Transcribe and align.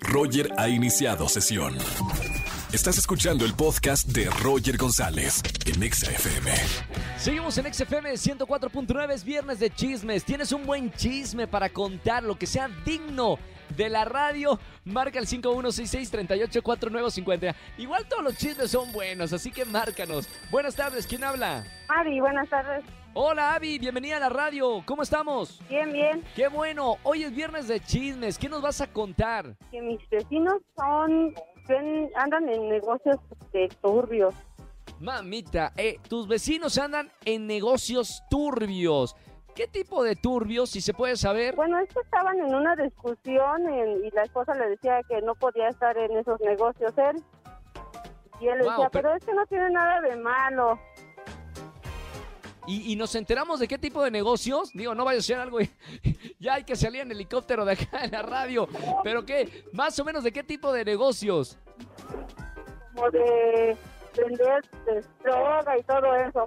Roger 0.00 0.50
ha 0.56 0.68
iniciado 0.68 1.28
sesión. 1.28 1.76
Estás 2.72 2.98
escuchando 2.98 3.44
el 3.44 3.54
podcast 3.54 4.08
de 4.08 4.28
Roger 4.42 4.76
González 4.76 5.40
en 5.66 5.82
Exa 5.82 6.10
FM. 6.10 6.50
Seguimos 7.16 7.56
en 7.58 7.72
XFM 7.72 8.12
104.9, 8.12 9.12
es 9.12 9.24
viernes 9.24 9.58
de 9.58 9.70
chismes. 9.70 10.24
Tienes 10.24 10.52
un 10.52 10.66
buen 10.66 10.92
chisme 10.92 11.46
para 11.46 11.70
contar, 11.70 12.22
lo 12.22 12.38
que 12.38 12.46
sea 12.46 12.68
digno 12.84 13.38
de 13.76 13.88
la 13.88 14.04
radio. 14.04 14.60
Marca 14.84 15.18
el 15.18 15.26
5166-384950. 15.26 17.54
Igual 17.78 18.06
todos 18.06 18.22
los 18.22 18.36
chismes 18.36 18.70
son 18.70 18.92
buenos, 18.92 19.32
así 19.32 19.50
que 19.50 19.64
márcanos. 19.64 20.28
Buenas 20.50 20.74
tardes, 20.74 21.06
¿quién 21.06 21.24
habla? 21.24 21.64
Ari, 21.88 22.20
buenas 22.20 22.50
tardes. 22.50 22.84
Hola 23.14 23.54
Avi, 23.54 23.78
bienvenida 23.78 24.16
a 24.18 24.20
la 24.20 24.28
radio. 24.28 24.82
¿Cómo 24.84 25.02
estamos? 25.02 25.60
Bien, 25.68 25.92
bien. 25.92 26.22
Qué 26.36 26.48
bueno. 26.48 26.96
Hoy 27.02 27.24
es 27.24 27.34
viernes 27.34 27.66
de 27.66 27.80
chismes. 27.80 28.38
¿Qué 28.38 28.48
nos 28.48 28.62
vas 28.62 28.80
a 28.80 28.86
contar? 28.86 29.56
Que 29.70 29.80
mis 29.80 29.98
vecinos 30.08 30.58
son, 30.76 31.34
andan 32.16 32.48
en 32.48 32.68
negocios 32.68 33.16
turbios. 33.80 34.34
Mamita, 35.00 35.72
eh, 35.76 35.98
tus 36.08 36.26
vecinos 36.28 36.78
andan 36.78 37.10
en 37.24 37.46
negocios 37.46 38.22
turbios. 38.30 39.16
¿Qué 39.54 39.66
tipo 39.66 40.04
de 40.04 40.14
turbios, 40.14 40.70
si 40.70 40.80
se 40.80 40.94
puede 40.94 41.16
saber? 41.16 41.56
Bueno, 41.56 41.78
es 41.80 41.88
que 41.92 42.00
estaban 42.00 42.38
en 42.38 42.54
una 42.54 42.76
discusión 42.76 43.68
en- 43.68 44.04
y 44.04 44.10
la 44.12 44.22
esposa 44.22 44.54
le 44.54 44.70
decía 44.70 45.00
que 45.08 45.20
no 45.22 45.34
podía 45.34 45.68
estar 45.68 45.96
en 45.98 46.16
esos 46.16 46.40
negocios 46.40 46.92
él. 46.96 47.22
Y 48.40 48.46
él 48.46 48.58
le 48.58 48.64
decía, 48.64 48.88
pero- 48.90 49.08
pero 49.08 49.14
es 49.16 49.24
que 49.24 49.34
no 49.34 49.44
tiene 49.46 49.70
nada 49.70 50.00
de 50.00 50.14
malo. 50.16 50.78
Y, 52.68 52.92
y 52.92 52.96
nos 52.96 53.14
enteramos 53.14 53.58
de 53.58 53.66
qué 53.66 53.78
tipo 53.78 54.02
de 54.04 54.10
negocios. 54.10 54.70
Digo, 54.74 54.94
no 54.94 55.04
vaya 55.04 55.20
a 55.20 55.22
ser 55.22 55.38
algo. 55.38 55.58
ya 56.38 56.54
hay 56.54 56.64
que 56.64 56.76
salir 56.76 57.00
en 57.00 57.10
helicóptero 57.10 57.64
de 57.64 57.72
acá 57.72 58.04
en 58.04 58.10
la 58.10 58.22
radio. 58.22 58.68
Pero 59.02 59.24
qué, 59.24 59.64
más 59.72 59.98
o 59.98 60.04
menos 60.04 60.22
de 60.22 60.32
qué 60.32 60.44
tipo 60.44 60.70
de 60.72 60.84
negocios. 60.84 61.58
Como 62.94 63.10
de 63.10 63.76
vender 64.16 64.70
de 64.84 65.04
droga 65.24 65.78
y 65.78 65.82
todo 65.82 66.14
eso. 66.14 66.46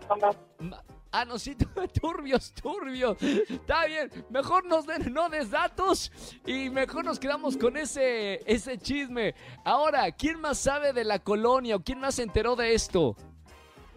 Ah, 1.11 1.25
no, 1.25 1.37
sí, 1.37 1.55
turbios, 2.01 2.53
turbios. 2.53 3.17
Está 3.21 3.85
bien, 3.85 4.09
mejor 4.29 4.65
nos 4.65 4.85
den, 4.85 5.13
no 5.13 5.27
des 5.27 5.51
datos 5.51 6.11
y 6.45 6.69
mejor 6.69 7.03
nos 7.03 7.19
quedamos 7.19 7.57
con 7.57 7.75
ese, 7.75 8.41
ese 8.45 8.77
chisme. 8.77 9.35
Ahora, 9.65 10.09
¿quién 10.11 10.39
más 10.39 10.59
sabe 10.59 10.93
de 10.93 11.03
la 11.03 11.19
colonia 11.19 11.75
o 11.75 11.79
quién 11.81 11.99
más 11.99 12.15
se 12.15 12.23
enteró 12.23 12.55
de 12.55 12.73
esto? 12.73 13.17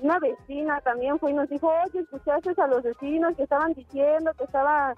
Una 0.00 0.18
vecina 0.18 0.80
también 0.80 1.18
fue 1.18 1.30
y 1.30 1.34
nos 1.34 1.48
dijo, 1.48 1.68
oye, 1.68 2.00
¿escuchaste 2.00 2.60
a 2.60 2.66
los 2.66 2.82
vecinos 2.82 3.36
que 3.36 3.44
estaban 3.44 3.72
diciendo 3.74 4.32
que 4.36 4.44
estaban 4.44 4.94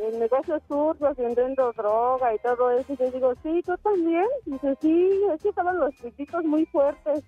en 0.00 0.18
negocios 0.18 0.62
turbios 0.68 1.16
vendiendo 1.16 1.72
droga 1.72 2.34
y 2.34 2.38
todo 2.38 2.70
eso? 2.70 2.92
Y 2.92 2.96
yo 2.96 3.10
digo, 3.10 3.32
sí, 3.42 3.62
¿tú 3.64 3.76
también? 3.78 4.26
Dice, 4.44 4.76
sí, 4.80 5.22
es 5.32 5.42
que 5.42 5.50
estaban 5.50 5.78
los 5.78 5.94
crititos 5.96 6.44
muy 6.44 6.66
fuertes. 6.66 7.22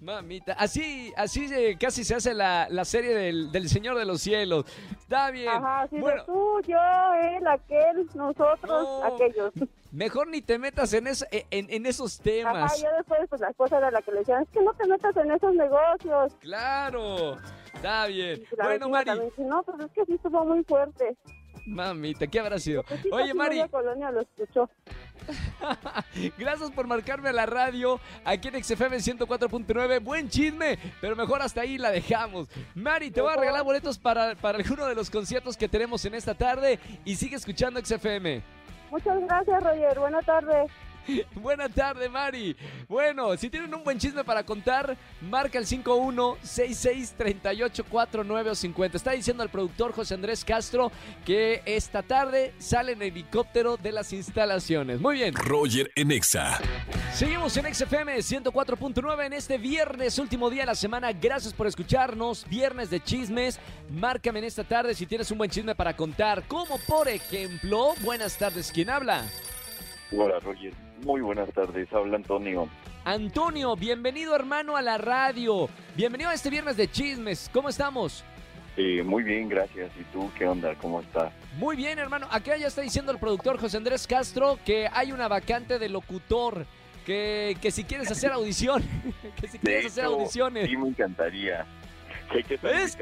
Mamita, 0.00 0.52
así, 0.52 1.12
así 1.16 1.48
casi 1.78 2.04
se 2.04 2.14
hace 2.14 2.32
la, 2.32 2.68
la 2.70 2.84
serie 2.84 3.14
del, 3.14 3.50
del 3.50 3.68
Señor 3.68 3.98
de 3.98 4.04
los 4.04 4.20
Cielos. 4.22 4.64
Está 4.92 5.30
bien. 5.32 5.48
Ajá, 5.48 5.80
así 5.82 5.98
bueno, 5.98 6.22
tú, 6.24 6.60
yo, 6.68 6.78
él, 7.20 7.44
aquel, 7.48 8.06
nosotros, 8.14 8.60
No. 8.68 9.04
aquellos. 9.04 9.52
mejor 9.90 10.28
ni 10.28 10.40
te 10.40 10.56
metas 10.58 10.92
en, 10.92 11.08
es- 11.08 11.26
en, 11.32 11.66
en 11.70 11.84
esos 11.86 12.14
Ajá, 12.20 12.22
temas. 12.24 12.78
y 12.78 12.82
ya 12.82 12.92
después 12.96 13.20
pues 13.28 13.40
la 13.40 13.48
esposa 13.50 13.78
era 13.78 13.90
la 13.90 14.00
que 14.02 14.12
le 14.12 14.18
decía, 14.20 14.40
es 14.40 14.48
que 14.50 14.62
no 14.62 14.72
te 14.74 14.86
metas 14.86 15.16
en 15.16 15.30
esos 15.32 15.54
negocios. 15.54 16.32
Claro, 16.40 17.36
está 17.74 18.06
bien. 18.06 18.44
Bueno, 18.62 18.88
Mari, 18.88 19.06
también 19.06 19.32
no, 19.48 19.62
pues 19.64 19.80
es 19.80 19.90
que 19.92 20.04
sí 20.04 20.12
estuvo 20.14 20.44
muy 20.44 20.62
fuerte. 20.62 21.16
Mamita, 21.68 22.26
¿qué 22.26 22.40
habrá 22.40 22.58
sido? 22.58 22.84
Oye, 23.12 23.34
Mari, 23.34 23.62
colonia 23.68 24.10
lo 24.10 24.20
escuchó. 24.20 24.68
Gracias 26.38 26.70
por 26.70 26.86
marcarme 26.86 27.28
a 27.28 27.32
la 27.32 27.46
radio 27.46 28.00
aquí 28.24 28.48
en 28.48 28.62
XFM 28.62 28.96
104.9. 28.96 30.02
Buen 30.02 30.28
chisme, 30.28 30.78
pero 31.00 31.16
mejor 31.16 31.42
hasta 31.42 31.60
ahí 31.60 31.78
la 31.78 31.90
dejamos. 31.90 32.48
Mari, 32.74 33.10
te 33.10 33.20
voy 33.20 33.32
a 33.32 33.36
regalar 33.36 33.64
boletos 33.64 33.98
para, 33.98 34.34
para 34.34 34.58
alguno 34.58 34.86
de 34.86 34.94
los 34.94 35.10
conciertos 35.10 35.56
que 35.56 35.68
tenemos 35.68 36.04
en 36.04 36.14
esta 36.14 36.34
tarde 36.34 36.78
y 37.04 37.16
sigue 37.16 37.36
escuchando 37.36 37.80
XFM. 37.84 38.42
Muchas 38.90 39.20
gracias, 39.20 39.62
Roger. 39.62 39.98
Buenas 39.98 40.24
tardes. 40.24 40.70
Buena 41.34 41.68
tarde, 41.68 42.08
Mari. 42.08 42.56
Bueno, 42.88 43.36
si 43.36 43.50
tienen 43.50 43.74
un 43.74 43.84
buen 43.84 43.98
chisme 43.98 44.24
para 44.24 44.44
contar, 44.44 44.96
marca 45.20 45.58
el 45.58 45.66
51663849 45.66 48.50
o 48.50 48.54
50. 48.54 48.96
Está 48.96 49.10
diciendo 49.12 49.42
el 49.42 49.50
productor 49.50 49.92
José 49.92 50.14
Andrés 50.14 50.44
Castro 50.44 50.90
que 51.24 51.62
esta 51.64 52.02
tarde 52.02 52.54
sale 52.58 52.92
en 52.92 53.02
helicóptero 53.02 53.76
de 53.76 53.92
las 53.92 54.12
instalaciones. 54.12 55.00
Muy 55.00 55.16
bien. 55.16 55.34
Roger 55.34 55.90
en 55.94 56.12
Exa. 56.12 56.58
Seguimos 57.14 57.56
en 57.56 57.74
XFM 57.74 58.16
104.9 58.16 59.26
en 59.26 59.32
este 59.32 59.58
viernes, 59.58 60.18
último 60.18 60.50
día 60.50 60.62
de 60.62 60.66
la 60.66 60.74
semana. 60.74 61.12
Gracias 61.12 61.52
por 61.52 61.66
escucharnos. 61.66 62.46
Viernes 62.48 62.90
de 62.90 63.00
chismes. 63.00 63.58
Márcame 63.90 64.40
en 64.40 64.44
esta 64.44 64.64
tarde 64.64 64.94
si 64.94 65.06
tienes 65.06 65.30
un 65.30 65.38
buen 65.38 65.50
chisme 65.50 65.74
para 65.74 65.96
contar. 65.96 66.46
Como 66.46 66.78
por 66.78 67.08
ejemplo, 67.08 67.94
buenas 68.02 68.36
tardes, 68.36 68.70
¿quién 68.72 68.90
habla? 68.90 69.24
Hola 70.10 70.40
Roger, 70.40 70.72
muy 71.04 71.20
buenas 71.20 71.52
tardes, 71.52 71.92
habla 71.92 72.16
Antonio. 72.16 72.66
Antonio, 73.04 73.76
bienvenido 73.76 74.34
hermano 74.34 74.76
a 74.76 74.82
la 74.82 74.96
radio. 74.96 75.68
Bienvenido 75.96 76.30
a 76.30 76.34
este 76.34 76.48
viernes 76.48 76.78
de 76.78 76.90
chismes. 76.90 77.50
¿Cómo 77.52 77.68
estamos? 77.68 78.24
Eh, 78.78 79.02
muy 79.02 79.22
bien, 79.22 79.48
gracias. 79.50 79.90
¿Y 80.00 80.04
tú 80.04 80.30
qué 80.38 80.46
onda? 80.46 80.74
¿Cómo 80.76 81.00
estás? 81.00 81.32
Muy 81.58 81.76
bien, 81.76 81.98
hermano. 81.98 82.26
Acá 82.30 82.56
ya 82.56 82.68
está 82.68 82.80
diciendo 82.80 83.12
el 83.12 83.18
productor 83.18 83.58
José 83.58 83.76
Andrés 83.76 84.06
Castro 84.06 84.58
que 84.64 84.88
hay 84.92 85.12
una 85.12 85.28
vacante 85.28 85.78
de 85.78 85.88
locutor. 85.88 86.64
Que, 87.04 87.56
que 87.60 87.70
si 87.70 87.84
quieres 87.84 88.10
hacer 88.10 88.32
audición, 88.32 88.82
que 89.40 89.48
si 89.48 89.58
quieres 89.58 89.86
hacer 89.86 90.04
audiciones. 90.04 90.68
Sí, 90.68 90.76
me 90.76 90.88
encantaría. 90.88 91.66
Que 92.32 92.54
están 92.54 92.70
¿Ves? 92.70 92.96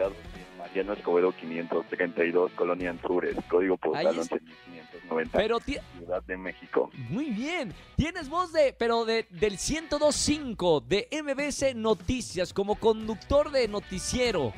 Mariano 0.77 0.93
Escobedo 0.93 1.33
532, 1.33 2.53
Colonia 2.53 2.91
Anzures, 2.91 3.35
código 3.49 3.79
postal 3.79 4.09
Ahí 4.09 4.19
está. 4.19 4.37
11590, 4.37 5.39
Pero 5.39 5.59
Ciudad 5.61 6.23
de 6.25 6.37
México. 6.37 6.91
muy 7.09 7.31
bien. 7.31 7.73
Tienes 7.97 8.29
voz 8.29 8.53
de, 8.53 8.75
pero 8.79 9.07
de, 9.07 9.27
del 9.31 9.53
1025 9.53 10.83
de 10.83 11.09
MBC 11.11 11.75
Noticias 11.75 12.53
como 12.53 12.75
conductor 12.75 13.51
de 13.51 13.69
noticiero. 13.69 14.53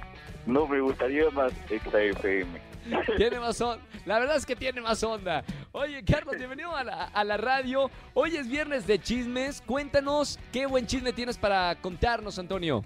No, 0.44 0.66
me 0.66 0.80
gustaría 0.80 1.30
más 1.30 1.52
Exa 1.70 2.02
FM. 2.02 2.60
Tiene 3.16 3.38
más 3.38 3.60
onda. 3.60 3.84
La 4.04 4.18
verdad 4.18 4.38
es 4.38 4.46
que 4.46 4.56
tiene 4.56 4.80
más 4.80 5.00
onda. 5.04 5.44
Oye, 5.70 6.02
Carlos, 6.02 6.36
bienvenido 6.36 6.74
a 6.74 6.82
la, 6.82 7.04
a 7.04 7.22
la 7.22 7.36
radio. 7.36 7.92
Hoy 8.14 8.34
es 8.34 8.48
viernes 8.48 8.88
de 8.88 8.98
chismes. 8.98 9.60
Cuéntanos 9.60 10.40
qué 10.52 10.66
buen 10.66 10.84
chisme 10.84 11.12
tienes 11.12 11.38
para 11.38 11.76
contarnos, 11.80 12.40
Antonio. 12.40 12.82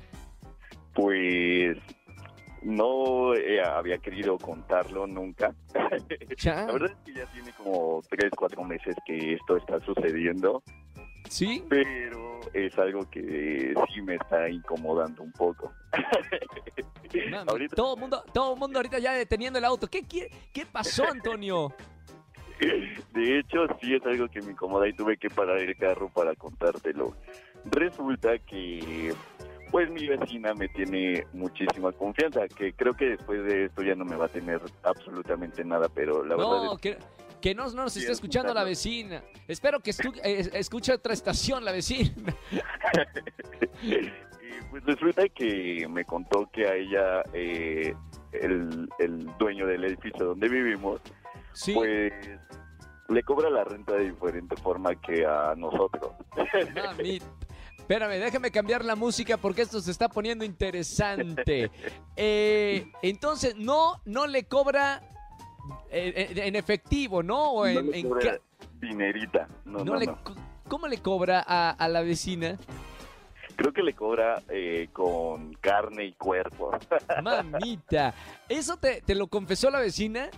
Pues 0.93 1.79
no 2.65 3.35
eh, 3.35 3.61
había 3.63 3.99
querido 3.99 4.39
contarlo 4.39 5.07
nunca. 5.07 5.55
¿Ya? 6.39 6.67
La 6.67 6.73
verdad 6.73 6.91
es 6.91 6.97
que 7.05 7.15
ya 7.15 7.27
tiene 7.33 7.53
como 7.53 8.03
3, 8.09 8.31
4 8.37 8.65
meses 8.65 8.97
que 9.07 9.35
esto 9.35 9.57
está 9.57 9.81
sucediendo. 9.81 10.63
¿Sí? 11.29 11.65
pero 11.69 12.41
es 12.53 12.77
algo 12.79 13.09
que 13.09 13.73
sí 13.95 14.03
me 14.03 14.17
está 14.17 14.49
incomodando 14.51 15.23
un 15.23 15.33
poco. 15.33 15.73
Ahorita- 17.47 17.77
todo 17.77 17.95
el 17.95 18.01
mundo, 18.01 18.25
todo 18.35 18.57
mundo 18.57 18.79
ahorita 18.79 18.99
ya 18.99 19.13
deteniendo 19.13 19.59
el 19.59 19.65
auto. 19.65 19.89
¿Qué, 19.89 20.03
qué, 20.07 20.29
qué 20.53 20.67
pasó, 20.67 21.05
Antonio? 21.09 21.73
De 23.13 23.39
hecho, 23.39 23.67
sí 23.81 23.95
es 23.95 24.05
algo 24.05 24.29
que 24.29 24.41
me 24.43 24.53
incomoda 24.53 24.89
y 24.89 24.93
tuve 24.93 25.17
que 25.17 25.29
parar 25.31 25.59
el 25.59 25.77
carro 25.77 26.09
para 26.11 26.35
contártelo. 26.35 27.15
Resulta 27.65 28.39
que, 28.39 29.15
pues 29.73 29.91
mi 29.91 30.07
vecina 30.07 30.55
me 30.55 30.69
tiene 30.69 31.27
muchísima 31.33 31.91
confianza, 31.93 32.47
que 32.47 32.73
creo 32.75 32.95
que 32.95 33.07
después 33.17 33.43
de 33.45 33.65
esto 33.65 33.83
ya 33.83 33.95
no 33.97 34.05
me 34.05 34.15
va 34.15 34.27
a 34.27 34.29
tener 34.29 34.61
absolutamente 34.85 35.65
nada, 35.65 35.89
pero 35.93 36.23
la 36.25 36.37
verdad 36.37 36.73
es 36.75 36.79
que, 36.81 36.99
que 37.41 37.55
no, 37.55 37.65
no 37.71 37.83
nos 37.85 37.93
Sí, 37.95 38.01
esté 38.01 38.13
escuchando 38.13 38.53
la 38.55 38.63
vecina. 38.65 39.25
Espero 39.49 39.81
que 39.81 39.91
estu- 39.91 40.21
eh, 40.23 40.49
escuche 40.53 40.93
otra 40.93 41.13
estación 41.15 41.65
la 41.65 41.73
vecina. 41.73 42.13
Y 43.83 43.99
pues 44.71 44.85
resulta 44.85 45.29
que 45.29 45.87
me 45.91 46.05
contó 46.05 46.49
que 46.53 46.67
a 46.67 46.75
ella, 46.75 47.23
eh, 47.33 47.95
el, 48.33 48.89
el 48.99 49.27
dueño 49.39 49.67
del 49.67 49.85
edificio 49.85 50.27
donde 50.27 50.49
vivimos, 50.49 51.01
Sí, 51.53 51.75
pues 51.75 52.13
le 53.09 53.23
cobra 53.25 53.51
la 53.51 53.65
renta 53.65 53.95
de 53.95 54.05
diferente 54.11 54.57
forma 54.57 54.95
que 54.95 55.27
a 55.27 55.55
nosotros. 55.57 56.13
mami. 56.75 57.19
Espérame, 57.93 58.19
déjame 58.19 58.51
cambiar 58.51 58.85
la 58.87 58.97
música 58.97 59.37
porque 59.37 59.61
esto 59.63 59.79
se 59.81 59.91
está 59.91 60.09
poniendo 60.09 60.45
interesante. 60.45 61.71
Eh, 62.17 62.93
entonces, 63.01 63.57
no, 63.57 64.01
no 64.05 64.27
le 64.27 64.45
cobra 64.45 65.01
eh, 65.91 66.29
en, 66.31 66.39
en 66.39 66.57
efectivo, 66.57 67.23
¿no? 67.23 67.53
O 67.53 67.67
en, 67.67 67.75
No 67.87 67.91
le 67.91 68.03
cobra 68.03 68.39
dinerita. 68.81 69.49
No, 69.65 69.79
no 69.79 69.85
no, 69.95 69.97
le 69.99 70.15
¿Cómo 70.69 70.89
le 70.89 70.99
cobra 70.99 71.43
a, 71.47 71.71
a 71.71 71.89
la 71.89 72.03
vecina? 72.03 72.59
Creo 73.57 73.73
que 73.73 73.83
le 73.83 73.95
cobra 73.95 74.43
eh, 74.51 74.89
con 74.93 75.55
carne 75.55 76.05
y 76.05 76.13
cuerpo. 76.13 76.71
Mamita, 77.23 78.15
¿eso 78.49 78.77
te, 78.77 79.01
te 79.01 79.15
lo 79.15 79.27
confesó 79.27 79.71
la 79.71 79.81
vecina? 79.81 80.29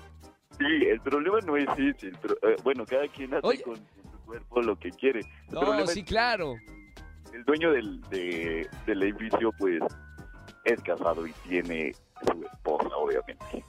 sí, 0.59 0.65
el 0.89 1.01
problema 1.01 1.41
no 1.41 1.57
es 1.57 1.67
ese. 1.77 2.11
pro- 2.19 2.37
eh, 2.43 2.57
bueno, 2.63 2.87
cada 2.87 3.09
quien 3.09 3.35
hace 3.35 3.47
Oye. 3.47 3.63
con, 3.63 3.77
su 3.77 4.19
cuerpo 4.27 4.63
lo 4.63 4.79
que 4.79 4.91
quiere. 4.91 5.21
El 5.21 5.55
No, 5.55 5.87
sí, 5.89 6.01
es- 6.01 6.07
claro. 6.07 6.55
El 7.35 7.45
dueño 7.45 7.73
del, 7.73 8.01
de- 8.11 8.69
del 8.87 9.03
edificio, 9.03 9.51
pues, 9.59 9.81
es 10.65 10.81
casado 10.83 11.27
y 11.27 11.33
tiene 11.49 11.93
su 12.27 12.45
esposa, 12.45 12.89
obviamente. 12.97 13.65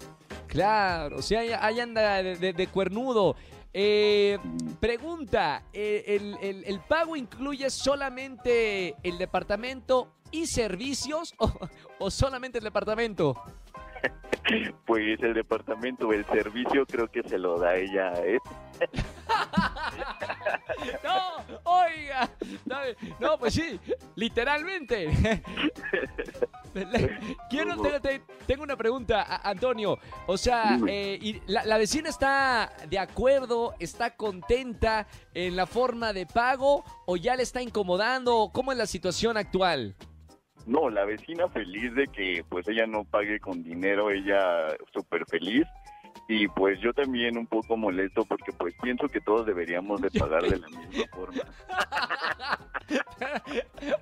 Claro, 0.48 1.18
o 1.18 1.22
sea, 1.22 1.42
ahí, 1.66 1.80
anda 1.80 2.22
de, 2.24 2.36
de- 2.38 2.54
de 2.54 2.68
cuernudo. 2.68 3.36
Eh, 3.74 4.38
pregunta, 4.80 5.64
eh, 5.74 6.04
el, 6.08 6.38
el- 6.42 6.64
el 6.66 6.80
pago 6.80 7.16
incluye 7.18 7.70
solamente 7.70 8.96
el 9.04 9.18
departamento 9.18 10.14
y 10.32 10.46
servicios 10.46 11.34
o, 11.40 11.52
o 12.00 12.10
solamente 12.12 12.60
el 12.60 12.64
departamento? 12.64 13.36
Pues 14.86 15.20
el 15.24 15.34
departamento, 15.34 16.14
el 16.14 16.24
servicio, 16.26 16.86
creo 16.86 17.08
que 17.10 17.24
se 17.24 17.40
lo 17.40 17.58
da 17.58 17.76
ella 17.76 18.10
a 18.12 18.20
él. 18.20 18.38
No, 21.04 21.44
oiga. 21.64 22.30
No, 23.20 23.38
pues 23.38 23.54
sí, 23.54 23.80
literalmente. 24.16 25.42
Quiero, 27.50 27.82
tengo, 27.82 28.02
te- 28.02 28.22
tengo 28.46 28.64
una 28.64 28.76
pregunta, 28.76 29.42
Antonio. 29.44 29.98
O 30.28 30.38
sea, 30.38 30.78
eh, 30.88 31.18
y 31.22 31.42
la, 31.48 31.64
la 31.66 31.78
vecina 31.78 32.10
está 32.10 32.72
de 32.90 33.00
acuerdo, 33.00 33.74
está 33.80 34.16
contenta 34.16 35.08
en 35.34 35.56
la 35.56 35.66
forma 35.66 36.12
de 36.14 36.26
pago 36.26 36.84
o 37.06 37.16
ya 37.18 37.36
le 37.36 37.44
está 37.44 37.62
incomodando. 37.62 38.50
¿Cómo 38.54 38.72
es 38.72 38.78
la 38.78 38.88
situación 38.88 39.38
actual? 39.38 39.96
No, 40.66 40.90
la 40.90 41.06
vecina 41.06 41.48
feliz 41.50 41.94
de 41.96 42.08
que 42.08 42.44
pues 42.50 42.68
ella 42.68 42.88
no 42.88 43.04
pague 43.06 43.40
con 43.40 43.64
dinero, 43.64 44.10
ella 44.12 44.68
súper 44.94 45.24
feliz. 45.28 45.64
Y 46.28 46.48
pues 46.48 46.80
yo 46.80 46.92
también 46.94 47.38
un 47.38 47.46
poco 47.46 47.78
molesto 47.78 48.26
porque 48.26 48.52
pues 48.52 48.74
pienso 48.82 49.08
que 49.08 49.22
todos 49.22 49.46
deberíamos 49.46 50.02
de 50.02 50.10
pagar 50.12 50.42
de 50.44 50.58
la 50.58 50.68
misma 50.68 51.06
forma. 51.12 51.42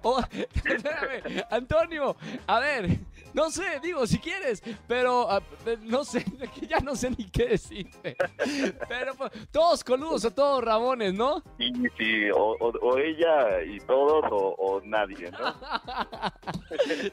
Oh, 0.01 0.21
espérame, 0.65 1.43
Antonio, 1.49 2.15
a 2.47 2.59
ver, 2.59 2.89
no 3.33 3.49
sé, 3.51 3.79
digo, 3.81 4.05
si 4.07 4.19
quieres, 4.19 4.61
pero 4.87 5.29
ah, 5.29 5.41
eh, 5.65 5.77
no 5.81 6.03
sé, 6.03 6.23
ya 6.69 6.79
no 6.79 6.95
sé 6.95 7.09
ni 7.11 7.25
qué 7.29 7.47
decirte. 7.49 8.15
Pero 8.87 9.15
pues, 9.15 9.31
todos 9.51 9.83
coludos 9.83 10.25
o 10.25 10.31
todos 10.31 10.63
rabones, 10.63 11.13
¿no? 11.13 11.43
Y 11.59 11.71
sí, 11.97 12.29
o, 12.33 12.55
o- 12.59 12.79
o 12.81 12.97
ella 12.97 13.61
y 13.63 13.79
todos 13.81 14.23
o, 14.31 14.55
o 14.57 14.81
nadie, 14.85 15.31
¿no? 15.31 15.37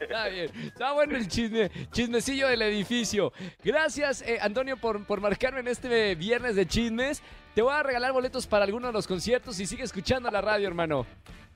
Está 0.00 0.28
bien, 0.28 0.50
está 0.66 0.92
bueno 0.92 1.16
el 1.16 1.28
chisme, 1.28 1.70
chismecillo 1.92 2.48
del 2.48 2.62
edificio. 2.62 3.32
Gracias, 3.62 4.22
eh, 4.22 4.38
Antonio, 4.40 4.76
por, 4.76 5.04
por 5.04 5.20
marcarme 5.20 5.60
en 5.60 5.68
este 5.68 6.14
viernes 6.14 6.56
de 6.56 6.66
chismes. 6.66 7.22
Te 7.54 7.62
voy 7.62 7.72
a 7.72 7.82
regalar 7.82 8.12
boletos 8.12 8.46
para 8.46 8.64
alguno 8.64 8.86
de 8.88 8.92
los 8.92 9.06
conciertos 9.06 9.58
y 9.60 9.66
sigue 9.66 9.82
escuchando 9.84 10.30
la 10.30 10.40
radio, 10.40 10.66
hermano. 10.68 11.06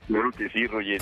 Claro 0.07 0.29
que 0.31 0.47
sí, 0.49 0.65
Roger. 0.67 1.01